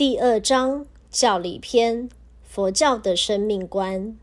[0.00, 2.08] 第二章教理篇：
[2.42, 4.18] 佛教的生命观。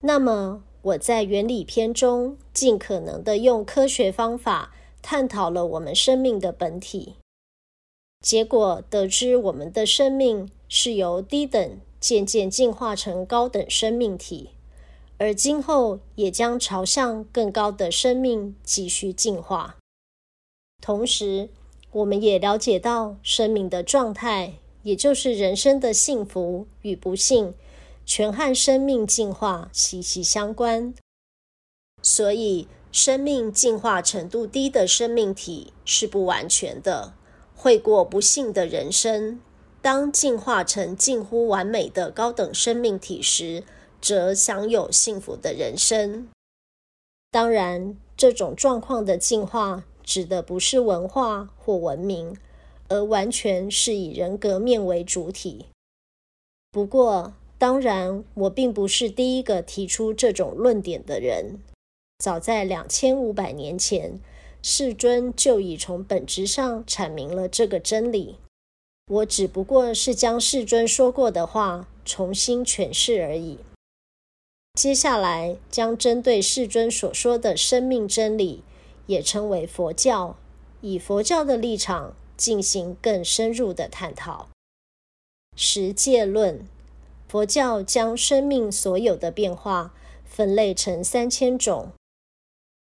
[0.00, 7.14] 那么，我在原理篇中尽可能的用科学方法探讨了我们生命的本体，
[8.20, 14.50] 结果得知我们的生命是由低等渐渐进化成高等生命体，
[15.16, 19.76] 而今后也将朝向更高的生命继续进化。
[20.82, 21.48] 同时，
[21.92, 27.54] 我们也了解到，生命的状态，也就是人生的幸福与不幸，
[28.04, 30.94] 全和生命进化息息相关。
[32.02, 37.14] 所以，生命进化程度低的生命体是不完全的，
[37.54, 39.38] 会过不幸的人生；
[39.80, 43.64] 当进化成近乎完美的高等生命体时，
[44.00, 46.28] 则享有幸福的人生。
[47.30, 52.34] 当然，这种状况的进化，指的不是文化或文明，
[52.88, 55.66] 而完全是以人格面为主体。
[56.70, 61.58] 不过，当然，我并不是第一个提出这种论点的人。
[62.18, 64.20] 早在两千五百年前，
[64.62, 68.36] 世尊就已从本质上阐明了这个真理。
[69.08, 73.58] 我只不过是将世尊说过的话重新诠释而已。
[74.74, 78.62] 接下来，将针对世尊所说的生命真理。
[79.06, 80.36] 也称为佛教，
[80.80, 84.48] 以佛教的立场进行更深入的探讨。
[85.56, 86.66] 十界论，
[87.28, 91.92] 佛教将生命所有的变化分类成三千种，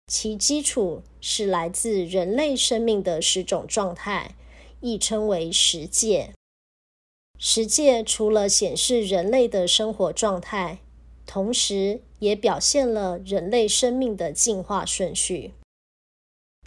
[0.07, 4.35] 其基础是来自人类生命的十种状态，
[4.81, 6.33] 亦称为十界。
[7.39, 10.79] 十界除了显示人类的生活状态，
[11.25, 15.53] 同时也表现了人类生命的进化顺序。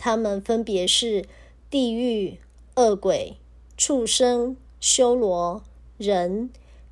[0.03, 1.27] 他们分别是
[1.69, 2.39] 地狱、
[2.77, 3.37] 恶鬼、
[3.77, 5.63] 畜生、修罗、
[5.99, 6.49] 人、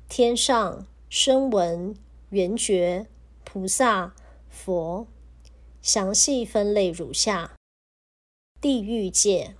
[0.07, 1.95] 天上、声闻、
[2.29, 3.07] 缘觉、
[3.43, 4.13] 菩萨、
[4.47, 5.07] 佛。
[5.81, 7.55] 详细分类如下：
[8.61, 9.55] 地狱界，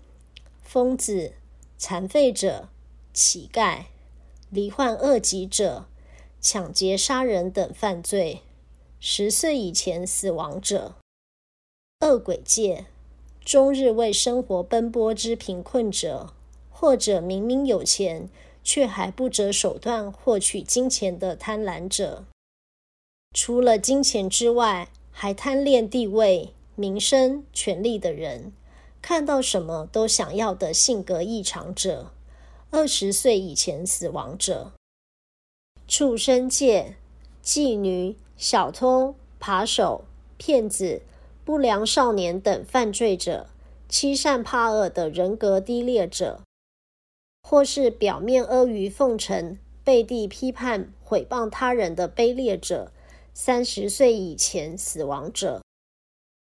[0.62, 1.34] 疯子、
[1.76, 2.70] 残废者、
[3.12, 3.86] 乞丐、
[4.52, 5.88] 罹患恶疾者、
[6.40, 8.44] 抢劫、杀人等犯罪，
[9.00, 10.98] 十岁以前死亡者。
[12.02, 12.86] 恶鬼界。
[13.44, 16.34] 终日为生活奔波之贫困者，
[16.70, 18.30] 或者明明有钱
[18.64, 22.26] 却还不择手段获取金钱的贪婪者，
[23.34, 28.54] 除了金钱之外，还贪恋地位、名声、权力的人，
[29.02, 32.12] 看到什么都想要的性格异常者，
[32.70, 34.74] 二十岁以前死亡者，
[35.88, 36.98] 畜生界，
[37.44, 40.06] 妓女、小偷、扒手、
[40.38, 41.02] 骗子。
[41.50, 43.48] 不良少年等犯罪者，
[43.88, 46.42] 欺善怕恶的人格低劣者，
[47.42, 52.92] 或是表面阿谀奉承、背地批判毁谤他人的卑劣者，
[53.34, 55.64] 三十岁以前死亡者。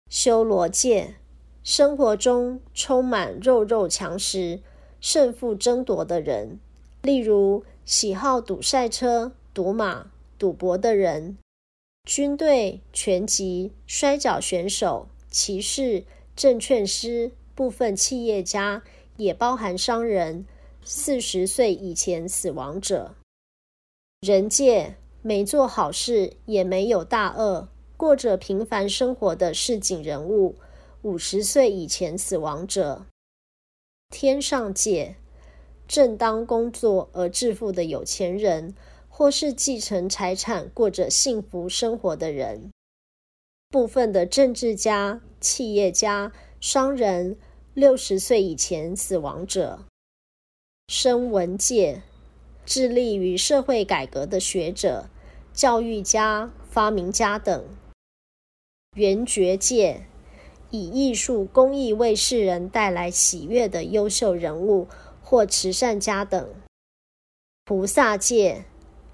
[0.09, 1.17] 修罗界，
[1.65, 4.61] 生活中充满肉肉强食、
[5.01, 6.61] 胜负争夺的人，
[7.03, 11.37] 例如喜好赌赛车、赌马、赌博的人。
[12.05, 16.05] 军队、拳击、摔角选手、骑士、
[16.37, 18.83] 证券师、部分企业家，
[19.17, 20.45] 也包含商人，
[20.85, 23.15] 四十岁以前死亡者。
[24.21, 30.57] 人界没做好事，也没有大恶，过着平凡生活的市井人物，
[31.01, 33.07] 五十岁以前死亡者。
[34.11, 35.17] 天上界
[35.89, 38.75] 正当工作而致富的有钱人。
[39.17, 42.73] 或是继承财产、过着幸福生活的人，
[43.71, 47.39] 部分的政治家、企业家、商人，
[47.75, 49.85] 六十岁以前死亡者，
[50.89, 52.03] 声闻界，
[52.67, 55.09] 致力于社会改革的学者、
[55.53, 57.65] 教育家、发明家等，
[58.97, 60.09] 缘觉界，
[60.71, 64.89] 以艺术、公益为世人带来喜悦的优秀人物
[65.23, 66.53] 或慈善家等，
[67.65, 68.65] 菩萨界。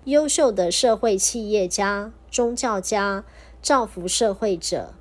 [0.05, 3.25] 优秀的社会企业家、宗教家、
[3.61, 4.94] 造福社会者，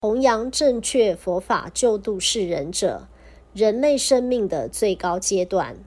[0.00, 3.06] 弘扬正确佛法、救度世人者，
[3.54, 5.78] 人类生命的最高阶段。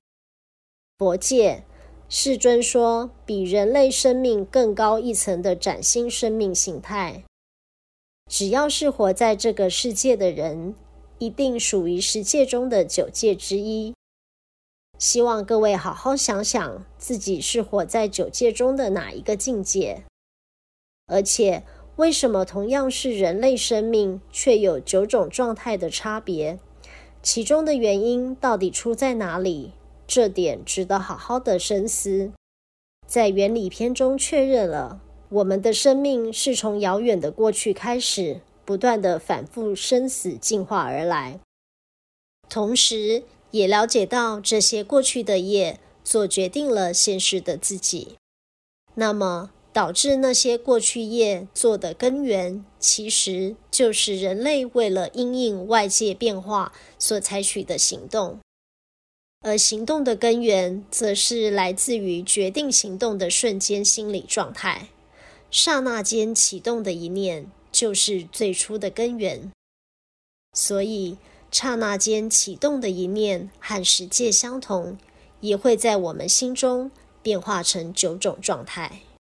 [0.98, 1.66] 佛界，
[2.08, 7.26] 世尊说，比人类生命更高一层的崭新生命形态。
[8.32, 10.74] 只要是活在这个世界的人，
[11.20, 13.94] 一定属于十界中的九界之一。
[14.98, 20.04] 希望各位好好想想，自己是活在九界中的哪一个境界？
[21.08, 21.64] 而且，
[21.98, 26.60] 为什么同样是人类生命，却有九种状态的差别？
[27.22, 29.74] 其中的原因到底出在哪里？
[30.08, 32.32] 这点值得好好的深思。
[33.08, 41.40] 在原理篇中确认了，我们的生命是从遥远的过去开始，不断的反复生死进化而来。
[42.48, 43.24] 同时，
[43.56, 48.18] 也了解到这些过去的业，做决定了现实的自己。
[48.96, 58.40] 那么，导致那些过去业做的根源，其实就是人类为了因应外界变化所采取的行动。
[59.40, 64.90] 而行动的根源，则是来自于决定行动的瞬间心理状态，
[65.50, 69.50] 刹那间启动的一念，就是最初的根源。
[70.52, 71.18] 所以，
[71.58, 74.98] 刹那间启动的一面和实界相同，
[75.40, 76.92] 也会在我们心中
[77.24, 79.00] 变化成九种状态。